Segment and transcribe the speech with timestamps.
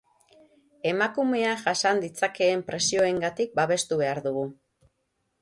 [0.91, 4.49] Emakumea jasan ditzakeen presioengatik babestu behar dugu.